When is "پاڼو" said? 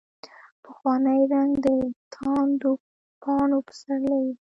3.21-3.59